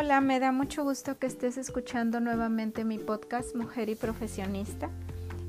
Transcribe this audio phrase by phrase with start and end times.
[0.00, 4.90] Hola, me da mucho gusto que estés escuchando nuevamente mi podcast Mujer y Profesionista.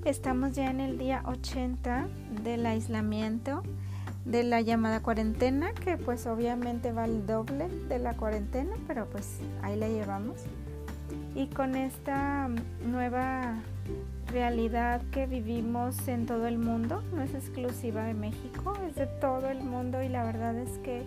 [0.06, 2.08] Estamos ya en el día 80
[2.44, 3.62] del aislamiento
[4.26, 9.38] de la llamada cuarentena, que pues obviamente va al doble de la cuarentena, pero pues
[9.62, 10.38] ahí la llevamos.
[11.36, 12.50] Y con esta
[12.88, 13.54] nueva
[14.32, 19.48] realidad que vivimos en todo el mundo, no es exclusiva de México, es de todo
[19.48, 21.04] el mundo y la verdad es que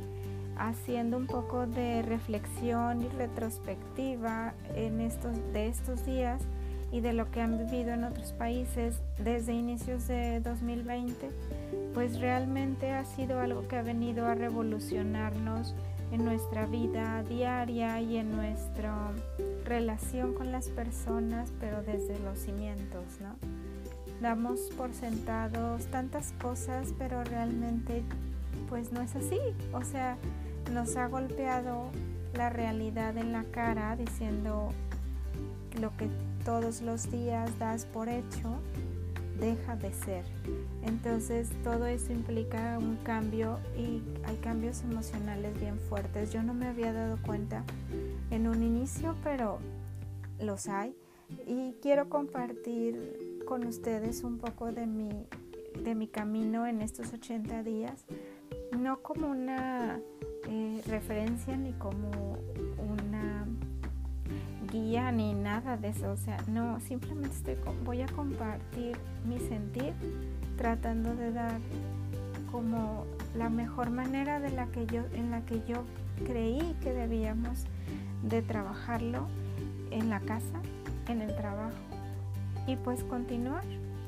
[0.57, 6.43] haciendo un poco de reflexión y retrospectiva en estos, de estos días
[6.93, 11.31] y de lo que han vivido en otros países desde inicios de 2020,
[11.95, 15.75] pues realmente ha sido algo que ha venido a revolucionarnos
[16.13, 18.95] en nuestra vida diaria y en nuestra
[19.65, 23.35] relación con las personas, pero desde los cimientos, ¿no?
[24.21, 28.03] Damos por sentados tantas cosas, pero realmente
[28.69, 29.39] pues no es así.
[29.73, 30.17] O sea,
[30.73, 31.91] nos ha golpeado
[32.35, 34.71] la realidad en la cara diciendo
[35.81, 36.09] lo que
[36.45, 38.59] todos los días das por hecho
[39.39, 40.25] deja de ser.
[40.85, 46.33] Entonces todo eso implica un cambio y hay cambios emocionales bien fuertes.
[46.33, 47.65] Yo no me había dado cuenta
[48.31, 49.59] en un inicio, pero
[50.41, 50.97] los hay.
[51.47, 55.27] Y quiero compartir con ustedes un poco de mi,
[55.83, 58.05] de mi camino en estos 80 días,
[58.79, 60.01] no como una
[60.49, 62.11] eh, referencia ni como
[62.79, 63.47] una
[64.71, 66.13] guía ni nada de eso.
[66.13, 69.93] O sea, no, simplemente estoy, voy a compartir mi sentir
[70.57, 71.61] tratando de dar
[72.51, 75.85] como la mejor manera de la que yo, en la que yo
[76.27, 77.65] creí que debíamos
[78.23, 79.27] de trabajarlo
[79.91, 80.61] en la casa,
[81.09, 81.73] en el trabajo
[82.67, 83.65] y pues continuar,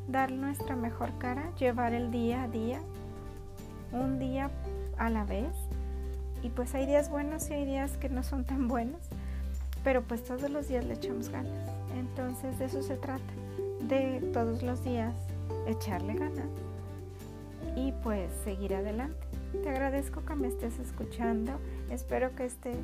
[0.08, 2.80] dar nuestra mejor cara, llevar el día a día,
[3.92, 4.50] un día
[4.98, 5.52] a la vez
[6.44, 9.00] y pues hay días buenos y hay días que no son tan buenos,
[9.82, 11.70] pero pues todos los días le echamos ganas.
[11.96, 13.24] Entonces de eso se trata,
[13.88, 15.14] de todos los días
[15.66, 16.48] echarle ganas
[17.74, 19.26] y pues seguir adelante.
[19.62, 21.52] Te agradezco que me estés escuchando.
[21.90, 22.74] Espero que este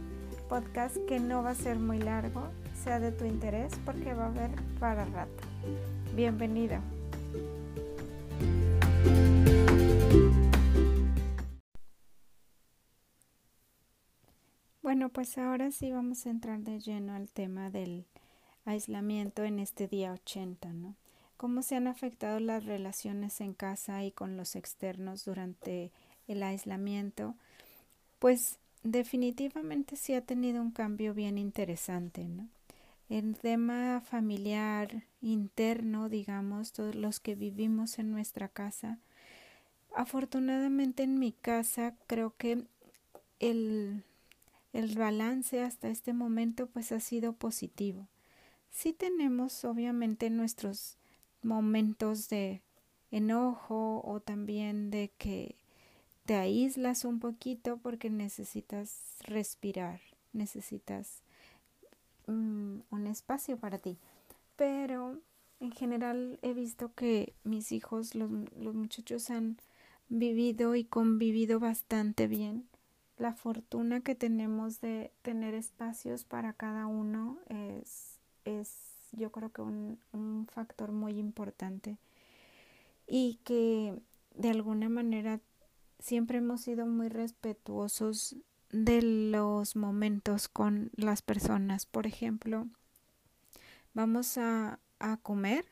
[0.48, 2.44] podcast, que no va a ser muy largo,
[2.82, 5.44] sea de tu interés porque va a haber para rato.
[6.16, 6.78] Bienvenido.
[15.00, 18.04] Bueno, pues ahora sí vamos a entrar de lleno al tema del
[18.66, 20.94] aislamiento en este día 80, ¿no?
[21.38, 25.90] ¿Cómo se han afectado las relaciones en casa y con los externos durante
[26.28, 27.34] el aislamiento?
[28.18, 32.50] Pues definitivamente sí ha tenido un cambio bien interesante, ¿no?
[33.08, 38.98] El tema familiar, interno, digamos, todos los que vivimos en nuestra casa.
[39.96, 42.66] Afortunadamente en mi casa creo que
[43.38, 44.04] el
[44.72, 48.08] el balance hasta este momento pues ha sido positivo.
[48.70, 50.96] Sí tenemos obviamente nuestros
[51.42, 52.62] momentos de
[53.10, 55.56] enojo o también de que
[56.24, 60.00] te aíslas un poquito porque necesitas respirar,
[60.32, 61.22] necesitas
[62.28, 63.98] mm, un espacio para ti.
[64.54, 65.18] Pero
[65.58, 69.58] en general he visto que mis hijos, los, los muchachos han
[70.08, 72.69] vivido y convivido bastante bien
[73.20, 79.60] la fortuna que tenemos de tener espacios para cada uno es, es yo creo que
[79.60, 81.98] un, un factor muy importante
[83.06, 84.00] y que
[84.34, 85.40] de alguna manera
[85.98, 88.36] siempre hemos sido muy respetuosos
[88.70, 91.84] de los momentos con las personas.
[91.84, 92.68] Por ejemplo,
[93.92, 95.66] vamos a, a comer,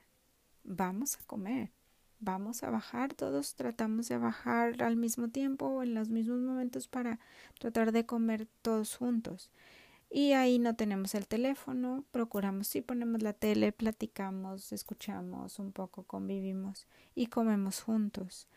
[0.65, 1.78] vamos a comer
[2.21, 6.89] vamos a bajar, todos tratamos de bajar al mismo tiempo o en los mismos momentos
[6.89, 7.19] para
[7.59, 9.51] tratar de comer todos juntos.
[10.11, 16.05] Y ahí no tenemos el teléfono, procuramos si ponemos la tele, platicamos, escuchamos un poco,
[16.05, 18.49] convivimos y comemos juntos.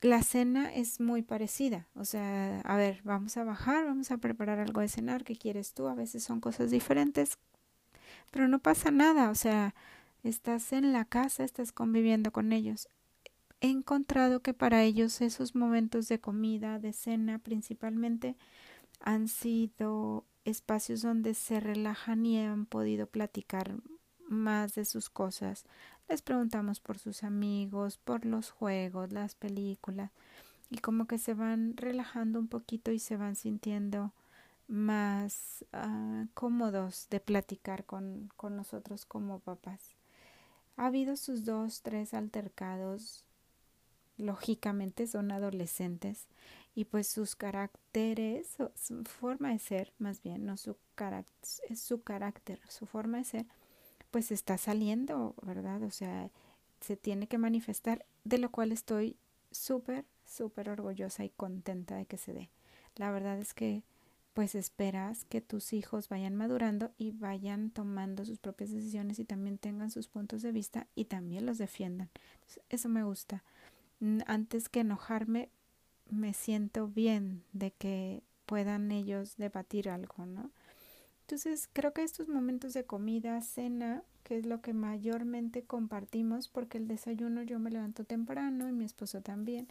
[0.00, 4.60] La cena es muy parecida, o sea, a ver, vamos a bajar, vamos a preparar
[4.60, 5.88] algo de cenar, ¿qué quieres tú?
[5.88, 7.38] A veces son cosas diferentes,
[8.30, 9.74] pero no pasa nada, o sea,
[10.28, 12.88] estás en la casa, estás conviviendo con ellos.
[13.60, 18.36] He encontrado que para ellos esos momentos de comida, de cena principalmente,
[19.00, 23.76] han sido espacios donde se relajan y han podido platicar
[24.28, 25.64] más de sus cosas.
[26.08, 30.12] Les preguntamos por sus amigos, por los juegos, las películas
[30.70, 34.12] y como que se van relajando un poquito y se van sintiendo
[34.66, 39.97] más uh, cómodos de platicar con, con nosotros como papás.
[40.78, 43.26] Ha habido sus dos, tres altercados
[44.18, 46.26] lógicamente son adolescentes
[46.74, 51.36] y pues sus caracteres, su forma de ser, más bien, no su carácter,
[51.68, 53.46] es su carácter, su forma de ser,
[54.10, 55.82] pues está saliendo, ¿verdad?
[55.82, 56.30] O sea,
[56.80, 59.16] se tiene que manifestar, de lo cual estoy
[59.50, 62.50] súper, súper orgullosa y contenta de que se dé.
[62.96, 63.82] La verdad es que
[64.38, 69.58] pues esperas que tus hijos vayan madurando y vayan tomando sus propias decisiones y también
[69.58, 72.08] tengan sus puntos de vista y también los defiendan.
[72.68, 73.42] eso me gusta.
[74.26, 75.48] Antes que enojarme,
[76.08, 80.52] me siento bien de que puedan ellos debatir algo, ¿no?
[81.22, 86.78] Entonces, creo que estos momentos de comida, cena, que es lo que mayormente compartimos, porque
[86.78, 89.66] el desayuno yo me levanto temprano y mi esposo también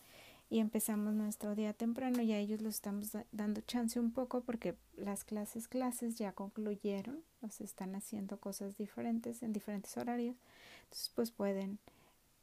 [0.49, 4.75] y empezamos nuestro día temprano y a ellos los estamos dando chance un poco porque
[4.95, 10.35] las clases clases ya concluyeron, nos están haciendo cosas diferentes en diferentes horarios,
[10.83, 11.79] entonces pues pueden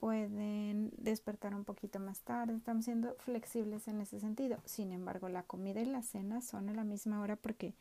[0.05, 4.59] pueden despertar un poquito más tarde, estamos siendo flexibles en ese sentido.
[4.67, 7.73] Sin embargo, la comida y la cena son a la misma hora porque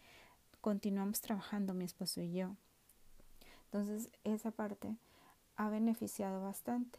[0.62, 2.56] continuamos trabajando mi esposo y yo.
[3.66, 4.96] Entonces, esa parte
[5.58, 6.98] ha beneficiado bastante.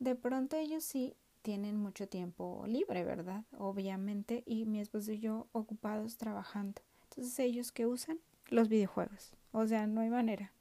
[0.00, 3.44] De pronto ellos sí tienen mucho tiempo libre, ¿verdad?
[3.58, 6.80] Obviamente, y mi esposo y yo ocupados trabajando.
[7.10, 8.18] Entonces, ellos que usan
[8.48, 9.34] los videojuegos.
[9.52, 10.52] O sea, no hay manera.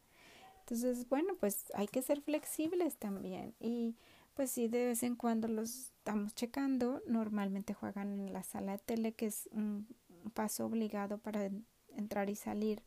[0.59, 3.55] Entonces, bueno, pues hay que ser flexibles también.
[3.61, 3.95] Y
[4.33, 7.01] pues sí, de vez en cuando los estamos checando.
[7.07, 9.87] Normalmente juegan en la sala de tele, que es un
[10.33, 11.49] paso obligado para
[11.95, 12.83] entrar y salir.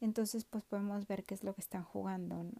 [0.00, 2.44] Entonces, pues podemos ver qué es lo que están jugando.
[2.44, 2.52] ¿no?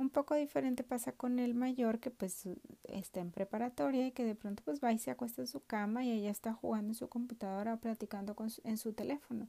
[0.00, 2.48] Un poco diferente pasa con el mayor que pues
[2.84, 6.02] está en preparatoria y que de pronto pues va y se acuesta en su cama
[6.02, 9.46] y ella está jugando en su computadora o platicando en su teléfono.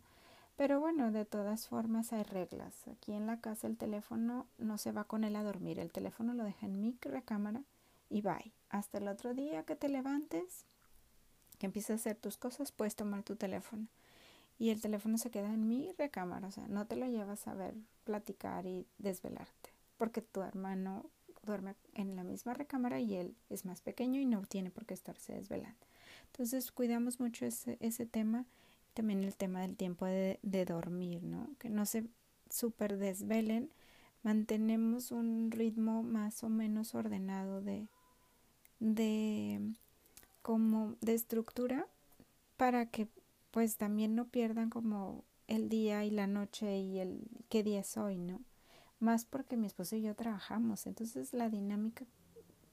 [0.57, 2.85] Pero bueno, de todas formas hay reglas.
[2.89, 5.79] Aquí en la casa el teléfono no se va con él a dormir.
[5.79, 7.63] El teléfono lo deja en mi recámara
[8.09, 8.51] y bye.
[8.67, 10.65] Hasta el otro día que te levantes,
[11.59, 13.87] que empieces a hacer tus cosas, puedes tomar tu teléfono.
[14.59, 16.45] Y el teléfono se queda en mi recámara.
[16.45, 19.70] O sea, no te lo llevas a ver, platicar y desvelarte
[20.01, 21.11] porque tu hermano
[21.45, 24.95] duerme en la misma recámara y él es más pequeño y no tiene por qué
[24.95, 25.77] estarse desvelando.
[26.25, 28.47] Entonces cuidamos mucho ese, ese tema,
[28.95, 31.51] también el tema del tiempo de, de dormir, ¿no?
[31.59, 32.05] Que no se
[32.49, 33.69] super desvelen,
[34.23, 37.85] mantenemos un ritmo más o menos ordenado de,
[38.79, 39.61] de
[40.41, 41.85] como de estructura
[42.57, 43.07] para que
[43.51, 47.97] pues también no pierdan como el día y la noche y el qué día es
[47.97, 48.41] hoy, ¿no?
[49.01, 50.87] Más porque mi esposo y yo trabajamos.
[50.87, 52.05] Entonces la dinámica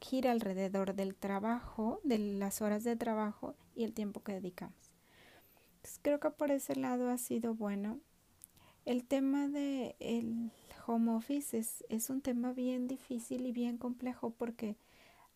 [0.01, 4.93] gira alrededor del trabajo, de las horas de trabajo y el tiempo que dedicamos.
[6.03, 7.99] Creo que por ese lado ha sido bueno.
[8.85, 10.51] El tema de el
[10.87, 14.77] home office es, es un tema bien difícil y bien complejo porque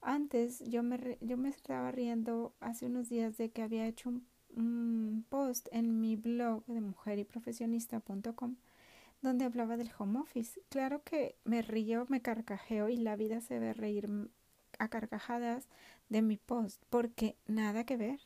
[0.00, 4.26] antes yo me, yo me estaba riendo hace unos días de que había hecho un,
[4.56, 8.56] un post en mi blog de mujeryprofesionista.com
[9.22, 10.60] donde hablaba del home office.
[10.68, 14.08] Claro que me río, me carcajeo y la vida se ve reír
[14.78, 15.68] a carcajadas
[16.08, 18.20] de mi post, porque nada que ver.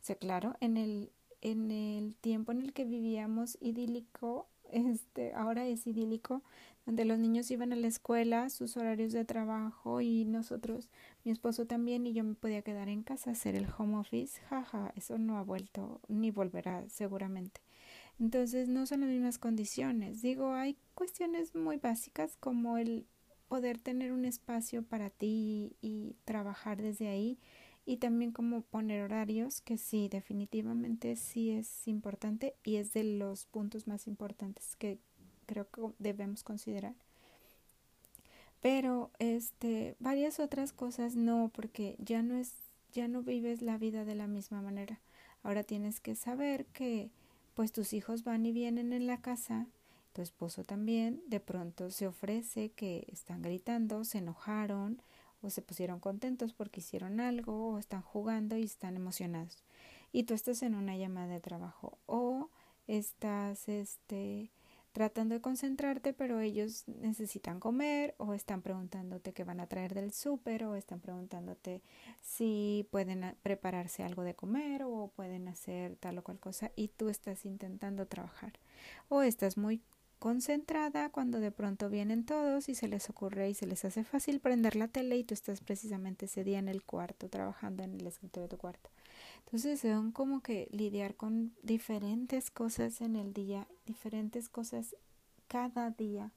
[0.00, 5.66] O sea, claro, en el, en el tiempo en el que vivíamos idílico, este, ahora
[5.66, 6.42] es idílico,
[6.86, 10.88] donde los niños iban a la escuela, sus horarios de trabajo y nosotros,
[11.24, 14.40] mi esposo también, y yo me podía quedar en casa hacer el home office.
[14.48, 17.60] Jaja, eso no ha vuelto ni volverá seguramente.
[18.20, 20.20] Entonces no son las mismas condiciones.
[20.20, 23.06] Digo, hay cuestiones muy básicas como el
[23.48, 27.38] poder tener un espacio para ti y, trabajar desde ahí
[27.86, 33.46] y también como poner horarios que sí, definitivamente sí es importante y es de los
[33.46, 34.98] puntos más importantes que
[35.46, 36.94] creo que debemos considerar.
[38.60, 42.52] Pero este varias otras cosas no, porque ya no es
[42.92, 45.00] ya no vives la vida de la misma manera.
[45.42, 47.10] Ahora tienes que saber que
[47.60, 49.66] pues tus hijos van y vienen en la casa,
[50.14, 55.02] tu esposo también, de pronto se ofrece que están gritando, se enojaron
[55.42, 59.62] o se pusieron contentos porque hicieron algo o están jugando y están emocionados.
[60.10, 62.48] Y tú estás en una llamada de trabajo o
[62.86, 64.50] estás este
[64.92, 70.12] tratando de concentrarte, pero ellos necesitan comer o están preguntándote qué van a traer del
[70.12, 71.82] súper o están preguntándote
[72.20, 77.08] si pueden prepararse algo de comer o pueden hacer tal o cual cosa y tú
[77.08, 78.52] estás intentando trabajar
[79.08, 79.80] o estás muy
[80.18, 84.38] concentrada cuando de pronto vienen todos y se les ocurre y se les hace fácil
[84.38, 88.06] prender la tele y tú estás precisamente ese día en el cuarto trabajando en el
[88.06, 88.90] escritorio de tu cuarto.
[89.44, 94.96] Entonces son como que lidiar con diferentes cosas en el día, diferentes cosas
[95.48, 96.32] cada día.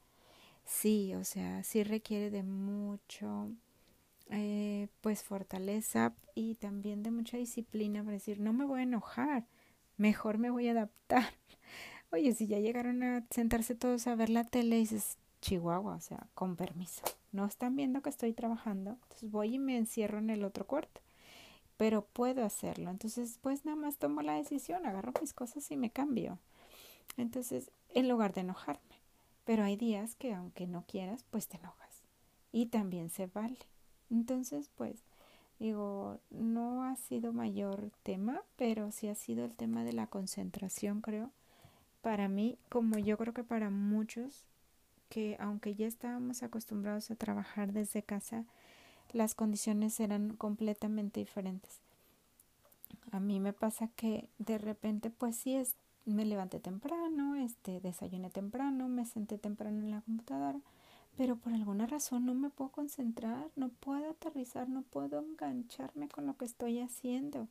[0.66, 3.52] Sí, o sea, sí requiere de mucho
[4.30, 9.46] eh, pues fortaleza y también de mucha disciplina para decir, no me voy a enojar,
[9.98, 11.26] mejor me voy a adaptar.
[12.12, 16.00] Oye, si ya llegaron a sentarse todos a ver la tele y dices, Chihuahua, o
[16.00, 20.30] sea, con permiso, no están viendo que estoy trabajando, entonces voy y me encierro en
[20.30, 21.02] el otro cuarto,
[21.78, 25.90] pero puedo hacerlo, entonces pues nada más tomo la decisión, agarro mis cosas y me
[25.90, 26.40] cambio.
[27.18, 28.82] Entonces, en lugar de enojarme,
[29.46, 32.04] pero hay días que aunque no quieras, pues te enojas
[32.52, 33.58] y también se vale.
[34.10, 35.04] Entonces, pues,
[35.60, 41.02] digo, no ha sido mayor tema, pero sí ha sido el tema de la concentración,
[41.02, 41.32] creo.
[42.02, 44.46] Para mí, como yo creo que para muchos,
[45.10, 48.46] que aunque ya estábamos acostumbrados a trabajar desde casa,
[49.12, 51.80] las condiciones eran completamente diferentes.
[53.12, 58.30] A mí me pasa que de repente, pues sí, es, me levanté temprano, este, desayuné
[58.30, 60.60] temprano, me senté temprano en la computadora,
[61.16, 66.26] pero por alguna razón no me puedo concentrar, no puedo aterrizar, no puedo engancharme con
[66.26, 67.48] lo que estoy haciendo.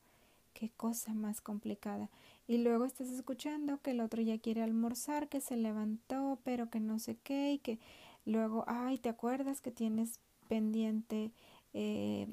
[0.52, 2.11] Qué cosa más complicada.
[2.47, 6.80] Y luego estás escuchando que el otro ya quiere almorzar, que se levantó, pero que
[6.80, 7.78] no sé qué, y que
[8.26, 10.18] luego, ay, ¿te acuerdas que tienes
[10.52, 11.32] pendiente
[11.73, 12.26] eh,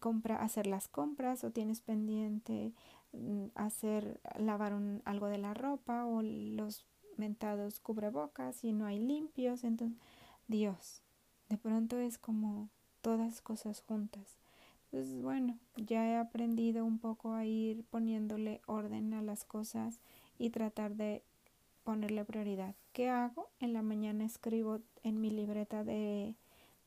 [0.00, 2.72] compra, hacer las compras o tienes pendiente
[3.12, 6.84] mm, hacer, lavar un, algo de la ropa o los
[7.16, 9.62] mentados cubrebocas y no hay limpios?
[9.62, 9.96] Entonces,
[10.48, 11.00] Dios.
[11.48, 12.70] De pronto es como
[13.02, 14.36] todas cosas juntas.
[14.90, 20.00] Entonces, bueno, ya he aprendido un poco a ir poniéndole orden a las cosas
[20.38, 21.22] y tratar de
[21.84, 22.74] ponerle prioridad.
[22.92, 23.48] ¿Qué hago?
[23.60, 26.34] En la mañana escribo en mi libreta de,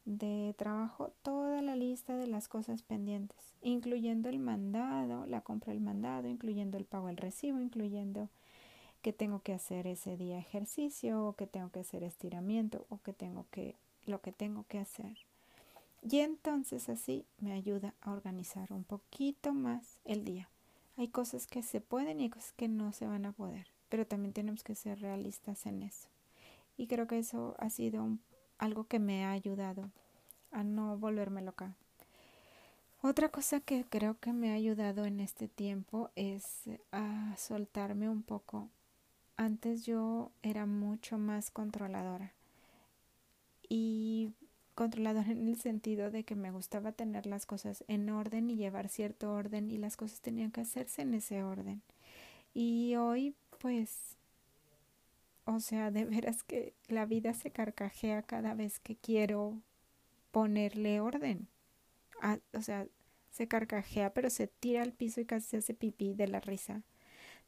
[0.06, 5.82] de trabajo toda la lista de las cosas pendientes, incluyendo el mandado, la compra del
[5.82, 8.30] mandado, incluyendo el pago del recibo, incluyendo
[9.02, 13.14] que tengo que hacer ese día ejercicio o que tengo que hacer estiramiento o que
[13.14, 15.18] tengo que lo que tengo que hacer.
[16.08, 20.50] Y entonces así me ayuda a organizar un poquito más el día.
[20.98, 24.34] Hay cosas que se pueden y cosas que no se van a poder, pero también
[24.34, 26.08] tenemos que ser realistas en eso.
[26.78, 28.18] Y creo que eso ha sido
[28.58, 29.92] algo que me ha ayudado
[30.52, 31.76] a no volverme loca.
[33.02, 38.24] Otra cosa que creo que me ha ayudado en este tiempo es a soltarme un
[38.24, 38.70] poco
[39.38, 42.34] antes yo era mucho más controladora.
[43.68, 44.32] Y
[44.76, 48.90] controladora en el sentido de que me gustaba tener las cosas en orden y llevar
[48.90, 51.82] cierto orden y las cosas tenían que hacerse en ese orden.
[52.54, 54.18] Y hoy pues
[55.46, 59.62] o sea, de veras que la vida se carcajea cada vez que quiero
[60.32, 61.48] ponerle orden.
[62.22, 62.88] Ah, o sea,
[63.32, 66.82] se carcajea, pero se tira al piso y casi se hace pipí de la risa.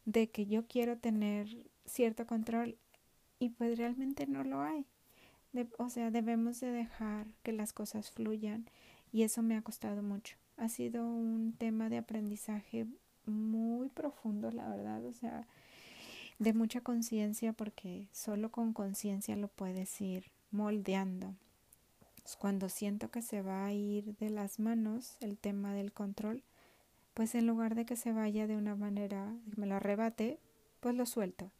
[0.05, 2.77] De que yo quiero tener cierto control
[3.39, 4.85] y pues realmente no lo hay.
[5.77, 8.69] o sea, debemos de dejar que las cosas fluyan
[9.11, 10.37] y eso me ha costado mucho.
[10.57, 12.87] Ha sido un tema de aprendizaje
[13.25, 15.47] muy profundo, la verdad, o sea,
[16.39, 21.35] de mucha conciencia porque solo con conciencia lo puedes ir moldeando.
[22.39, 26.43] Cuando siento que se va a ir de las manos el tema del control,
[27.13, 30.39] pues en lugar de que se vaya de una manera, me lo arrebate,
[30.79, 31.51] pues lo suelto.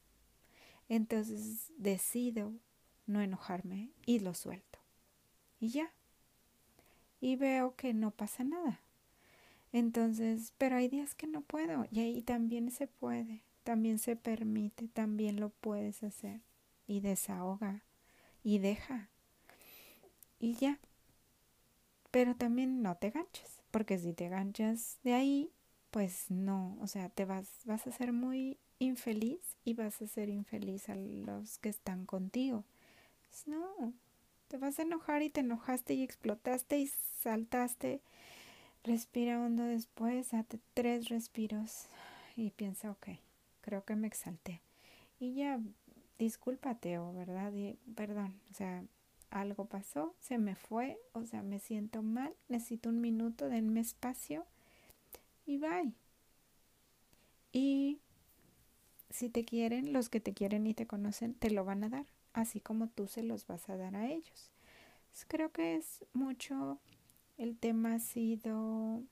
[0.89, 2.53] Entonces decido
[3.05, 4.79] no enojarme y lo suelto.
[5.59, 5.91] Y ya.
[7.19, 8.81] Y veo que no pasa nada.
[9.71, 14.87] Entonces, pero hay días que no puedo y ahí también se puede, también se permite,
[14.87, 16.39] también lo puedes hacer.
[16.87, 17.83] Y desahoga
[18.41, 19.09] y deja.
[20.39, 20.79] Y ya.
[22.09, 25.51] Pero también no te ganches, porque si te ganchas de ahí,
[25.91, 30.29] pues no, o sea, te vas, vas a ser muy infeliz y vas a ser
[30.29, 32.63] infeliz a los que están contigo.
[33.27, 33.91] Pues no,
[34.47, 36.87] te vas a enojar y te enojaste y explotaste y
[37.21, 37.99] saltaste.
[38.85, 41.87] Respira hondo después, date tres respiros
[42.37, 43.09] y piensa, ok,
[43.67, 44.61] creo que me exalté.
[45.19, 45.59] Y ya,
[46.17, 47.51] discúlpate o verdad,
[47.95, 48.81] perdón, o sea,
[49.29, 54.45] algo pasó, se me fue, o sea, me siento mal, necesito un minuto, denme espacio
[55.45, 55.91] y bye.
[57.51, 57.99] Y
[59.09, 62.05] si te quieren, los que te quieren y te conocen, te lo van a dar,
[62.31, 64.49] así como tú se los vas a dar a ellos.
[65.27, 66.79] creo que es mucho,
[67.37, 69.03] el tema ha sido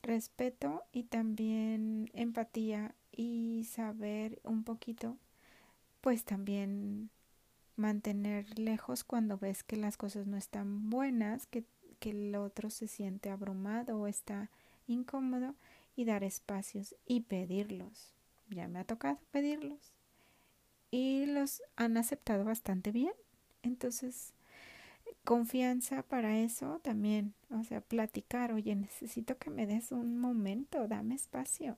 [0.00, 5.16] respeto y también empatía y saber un poquito,
[6.00, 7.10] pues también
[7.76, 11.64] mantener lejos cuando ves que las cosas no están buenas, que,
[11.98, 14.50] que el otro se siente abrumado o está
[14.86, 15.54] incómodo
[15.96, 18.14] y dar espacios y pedirlos
[18.50, 19.92] ya me ha tocado pedirlos
[20.90, 23.12] y los han aceptado bastante bien.
[23.62, 24.32] Entonces,
[25.24, 31.14] confianza para eso también, o sea, platicar, oye, necesito que me des un momento, dame
[31.14, 31.76] espacio.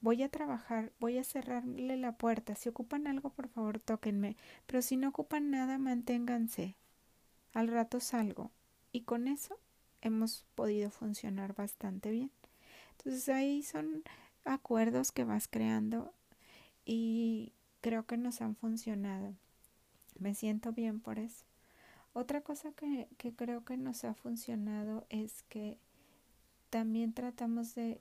[0.00, 2.54] Voy a trabajar, voy a cerrarle la puerta.
[2.54, 4.36] Si ocupan algo, por favor, tóquenme.
[4.66, 6.76] Pero si no ocupan nada, manténganse.
[7.52, 8.52] Al rato salgo.
[8.92, 9.58] Y con eso
[10.00, 12.30] hemos podido funcionar bastante bien.
[12.92, 14.04] Entonces ahí son
[14.44, 16.12] acuerdos que vas creando
[16.84, 19.34] y creo que nos han funcionado.
[20.18, 21.44] Me siento bien por eso.
[22.12, 25.78] Otra cosa que, que creo que nos ha funcionado es que
[26.70, 28.00] también tratamos de,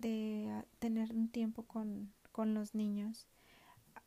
[0.00, 3.26] de tener un tiempo con, con los niños.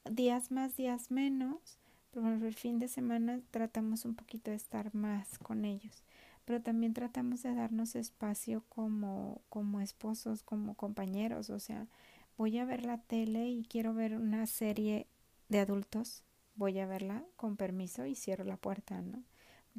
[0.09, 1.77] Días más, días menos,
[2.11, 6.03] pero el fin de semana tratamos un poquito de estar más con ellos
[6.45, 11.87] pero también tratamos de darnos espacio como, como esposos, como compañeros, o sea,
[12.37, 15.07] voy a ver la tele y quiero ver una serie
[15.49, 16.23] de adultos,
[16.55, 19.23] voy a verla con permiso y cierro la puerta, ¿no?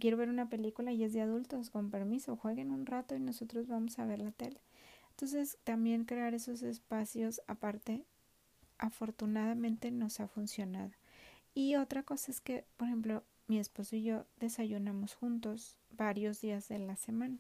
[0.00, 3.68] Quiero ver una película y es de adultos, con permiso, jueguen un rato y nosotros
[3.68, 4.60] vamos a ver la tele.
[5.14, 8.04] Entonces, también crear esos espacios aparte,
[8.78, 10.90] afortunadamente nos ha funcionado.
[11.54, 16.68] Y otra cosa es que, por ejemplo, mi esposo y yo desayunamos juntos varios días
[16.68, 17.38] de la semana.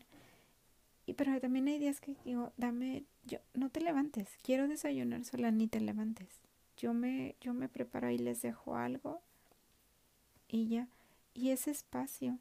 [1.04, 5.50] Y pero también hay días que digo, dame, yo, no te levantes, quiero desayunar sola,
[5.50, 6.28] ni te levantes.
[6.76, 9.20] Yo me, yo me preparo y les dejo algo
[10.48, 10.88] y ya,
[11.34, 12.38] y ese espacio.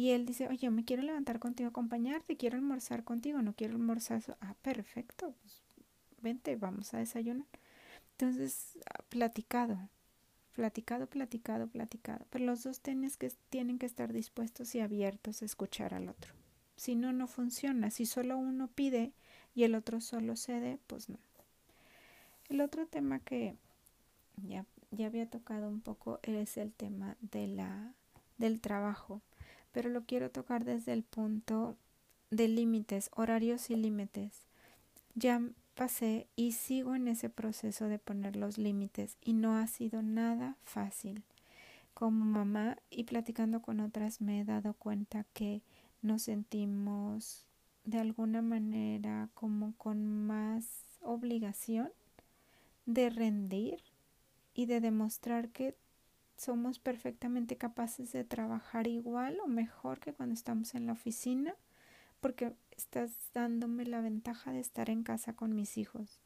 [0.00, 4.22] Y él dice, oye, me quiero levantar contigo acompañarte, quiero almorzar contigo, no quiero almorzar.
[4.40, 5.60] Ah, perfecto, pues,
[6.22, 7.46] vente, vamos a desayunar.
[8.12, 9.90] Entonces, ah, platicado,
[10.54, 12.24] platicado, platicado, platicado.
[12.30, 16.32] Pero los dos tienes que, tienen que estar dispuestos y abiertos a escuchar al otro.
[16.76, 17.90] Si no, no funciona.
[17.90, 19.12] Si solo uno pide
[19.54, 21.18] y el otro solo cede, pues no.
[22.48, 23.54] El otro tema que
[24.48, 27.92] ya, ya había tocado un poco es el tema de la,
[28.38, 29.20] del trabajo,
[29.72, 31.76] pero lo quiero tocar desde el punto
[32.30, 34.44] de límites, horarios y límites.
[35.14, 35.42] Ya
[35.74, 40.56] pasé y sigo en ese proceso de poner los límites y no ha sido nada
[40.62, 41.22] fácil.
[41.94, 45.62] Como mamá y platicando con otras me he dado cuenta que
[46.02, 47.46] nos sentimos
[47.84, 51.90] de alguna manera como con más obligación
[52.86, 53.80] de rendir
[54.54, 55.76] y de demostrar que
[56.40, 61.54] somos perfectamente capaces de trabajar igual o mejor que cuando estamos en la oficina
[62.20, 66.18] porque estás dándome la ventaja de estar en casa con mis hijos.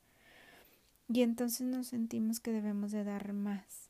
[1.08, 3.88] Y entonces nos sentimos que debemos de dar más.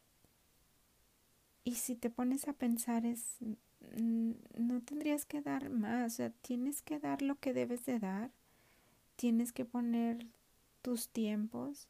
[1.63, 3.37] Y si te pones a pensar es,
[3.99, 8.31] no tendrías que dar más, o sea, tienes que dar lo que debes de dar,
[9.17, 10.27] tienes que poner
[10.81, 11.87] tus tiempos,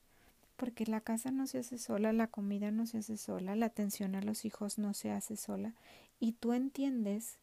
[0.57, 4.15] porque la casa no se hace sola, la comida no se hace sola, la atención
[4.15, 5.75] a los hijos no se hace sola,
[6.21, 7.39] y tú entiendes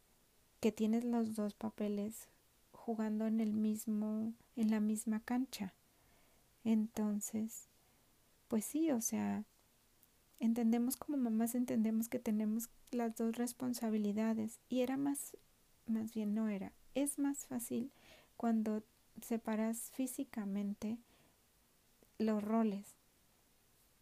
[0.60, 2.30] que tienes los dos papeles
[2.72, 5.74] jugando en el mismo, en la misma cancha.
[6.64, 7.68] Entonces,
[8.48, 9.46] pues sí, o sea,
[10.40, 15.38] entendemos como mamás, entendemos que tenemos las dos responsabilidades y era más,
[15.86, 17.92] más bien no era, es más fácil
[18.38, 18.84] cuando
[19.22, 20.98] separas físicamente
[22.18, 23.01] los roles.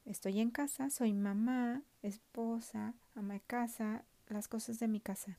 [0.05, 5.37] Estoy en casa, soy mamá, esposa, ama de casa, las cosas de mi casa.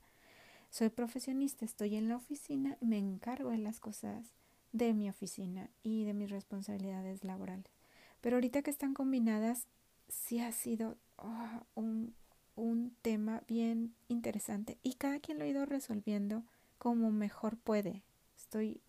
[0.71, 4.35] Soy profesionista, estoy en la oficina, me encargo de las cosas
[4.73, 7.73] de mi oficina y de mis responsabilidades laborales.
[8.21, 9.67] Pero ahorita que están combinadas,
[10.09, 12.15] sí ha sido ah, un,
[12.55, 16.45] un tema bien interesante y cada quien lo ha ido resolviendo
[16.79, 18.03] como mejor puede.
[18.37, 18.81] Estoy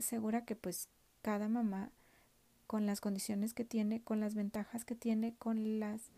[0.00, 0.88] segura que pues
[1.22, 1.90] cada mamá
[2.66, 6.10] con las condiciones que tiene, con las ventajas que tiene, con las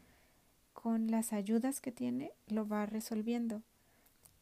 [0.72, 3.62] con las ayudas que tiene, lo va resolviendo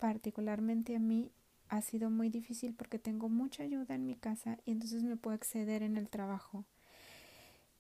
[0.05, 1.31] particularmente a mí
[1.71, 5.35] ha sido muy difícil porque tengo mucha ayuda en mi casa y entonces me puedo
[5.35, 6.67] exceder en el trabajo.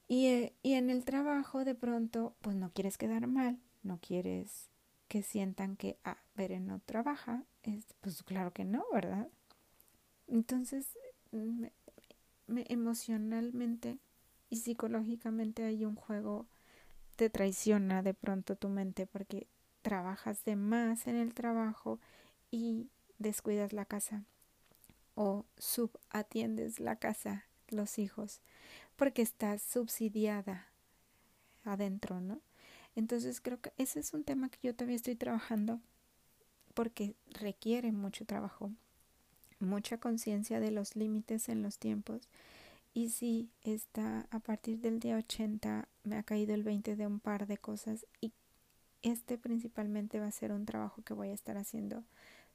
[0.08, 4.70] Y, eh, y en el trabajo de pronto, pues no quieres quedar mal, no quieres
[5.08, 9.28] que sientan que, ah, Beren no trabaja, es, pues claro que no, ¿verdad?
[10.26, 10.88] Entonces,
[11.30, 11.70] me,
[12.68, 13.98] emocionalmente
[14.50, 16.46] y psicológicamente hay un juego,
[17.16, 19.46] te traiciona de pronto tu mente porque
[19.82, 22.00] trabajas de más en el trabajo
[22.50, 24.24] y descuidas la casa
[25.14, 28.40] o subatiendes la casa, los hijos,
[28.96, 30.68] porque estás subsidiada
[31.64, 32.40] adentro, ¿no?
[32.96, 35.80] Entonces creo que ese es un tema que yo todavía estoy trabajando
[36.74, 38.70] porque requiere mucho trabajo,
[39.60, 42.28] mucha conciencia de los límites en los tiempos.
[42.96, 47.18] Y sí, está a partir del día 80 me ha caído el 20 de un
[47.18, 48.32] par de cosas y
[49.02, 52.04] este principalmente va a ser un trabajo que voy a estar haciendo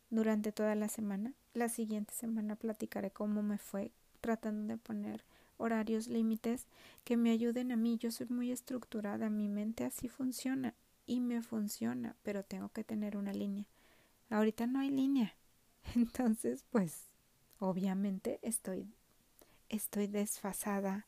[0.09, 1.33] durante toda la semana.
[1.53, 5.25] La siguiente semana platicaré cómo me fue tratando de poner
[5.57, 6.67] horarios límites
[7.03, 7.97] que me ayuden a mí.
[7.97, 10.73] Yo soy muy estructurada, mi mente así funciona
[11.05, 13.65] y me funciona, pero tengo que tener una línea.
[14.29, 15.35] Ahorita no hay línea.
[15.95, 17.09] Entonces, pues
[17.59, 18.87] obviamente estoy
[19.69, 21.07] estoy desfasada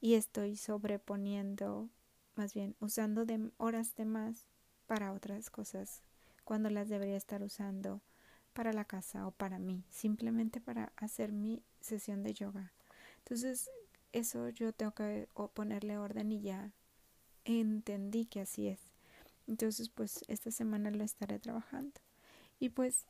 [0.00, 1.88] y estoy sobreponiendo,
[2.34, 4.46] más bien usando de horas de más
[4.86, 6.02] para otras cosas
[6.44, 8.02] cuando las debería estar usando
[8.52, 12.72] para la casa o para mí, simplemente para hacer mi sesión de yoga.
[13.18, 13.70] Entonces,
[14.12, 16.72] eso yo tengo que ponerle orden y ya
[17.44, 18.80] entendí que así es.
[19.46, 22.00] Entonces, pues esta semana lo estaré trabajando.
[22.58, 23.06] Y pues,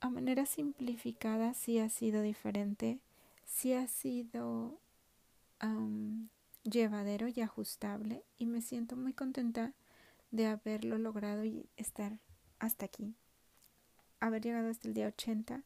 [0.00, 3.00] a manera simplificada, sí ha sido diferente,
[3.44, 4.78] sí ha sido
[6.64, 9.72] llevadero y ajustable y me siento muy contenta
[10.30, 12.18] de haberlo logrado y estar
[12.58, 13.14] hasta aquí,
[14.20, 15.62] haber llegado hasta el día 80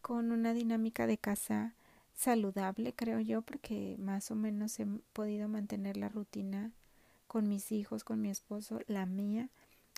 [0.00, 1.74] con una dinámica de casa
[2.14, 6.72] saludable, creo yo, porque más o menos he podido mantener la rutina
[7.26, 9.48] con mis hijos, con mi esposo, la mía.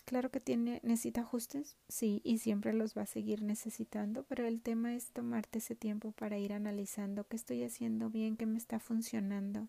[0.05, 4.61] Claro que tiene, necesita ajustes, sí, y siempre los va a seguir necesitando, pero el
[4.61, 8.79] tema es tomarte ese tiempo para ir analizando qué estoy haciendo bien, qué me está
[8.79, 9.69] funcionando,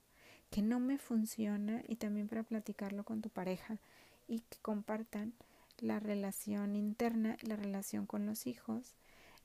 [0.50, 3.80] qué no me funciona, y también para platicarlo con tu pareja
[4.28, 5.34] y que compartan
[5.80, 8.94] la relación interna, la relación con los hijos,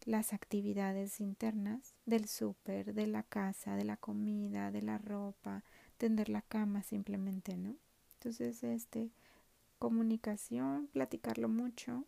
[0.05, 5.63] las actividades internas del súper, de la casa, de la comida, de la ropa,
[5.99, 7.77] tender la cama simplemente, ¿no?
[8.15, 9.11] Entonces, este,
[9.81, 12.05] comunicación, platicarlo mucho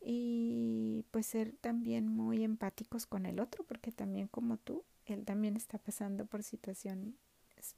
[0.00, 5.56] y pues ser también muy empáticos con el otro, porque también como tú, él también
[5.56, 7.14] está pasando por situaciones,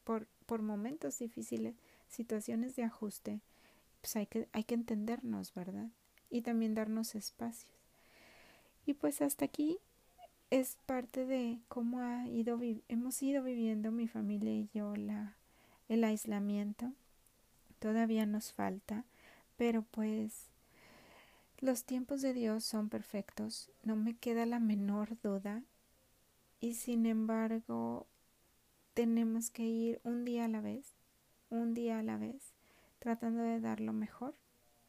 [0.05, 1.74] por, por momentos difíciles,
[2.07, 3.40] situaciones de ajuste,
[4.03, 5.88] pues hay que, hay que entendernos, ¿verdad?
[6.29, 7.72] Y también darnos espacios.
[8.85, 9.79] Y pues hasta aquí
[10.50, 15.37] es parte de cómo ha ido, hemos ido viviendo mi familia y yo la,
[15.88, 16.92] el aislamiento
[17.79, 19.05] todavía nos falta,
[19.61, 20.49] pero pues
[21.59, 25.62] los tiempos de Dios son perfectos, no me queda la menor duda
[26.61, 28.07] y sin embargo
[28.94, 30.94] tenemos que ir un día a la vez,
[31.51, 32.55] un día a la vez,
[33.01, 34.35] tratando de dar lo mejor.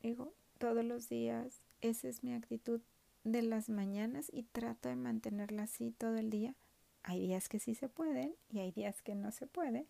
[0.02, 2.80] Digo, todos los días, esa es mi actitud
[3.26, 6.56] de las mañanas y trato de mantenerla así todo el día.
[7.04, 9.86] Hay días que sí se pueden y hay días que no se puede,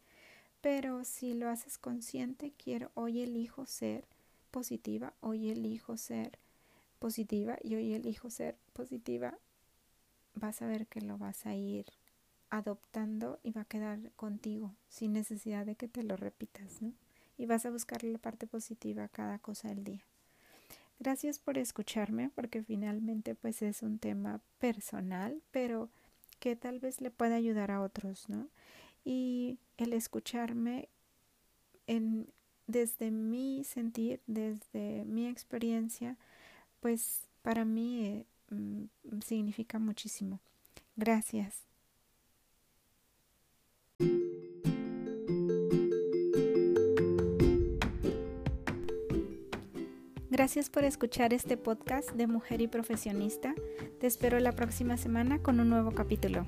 [0.60, 4.08] pero si lo haces consciente, quiero, hoy elijo ser
[4.52, 6.38] positiva, hoy elijo ser
[7.00, 9.38] positiva y hoy elijo ser positiva,
[10.36, 11.86] vas a ver que lo vas a ir
[12.50, 16.94] adoptando y va a quedar contigo sin necesidad de que te lo repitas, ¿no?
[17.38, 20.04] Y vas a buscarle la parte positiva cada cosa del día.
[21.00, 25.90] Gracias por escucharme porque finalmente pues es un tema personal, pero
[26.40, 28.50] que tal vez le pueda ayudar a otros, ¿no?
[29.04, 30.90] y el escucharme
[31.88, 32.28] en,
[32.67, 36.17] desde mi sentir, desde mi experiencia,
[36.80, 38.86] pues para mí mm,
[39.26, 40.39] significa muchísimo.
[40.95, 41.65] Gracias.
[50.30, 53.54] Gracias por escuchar este podcast de Mujer y Profesionista.
[54.00, 56.47] Te espero la próxima semana con un nuevo capítulo.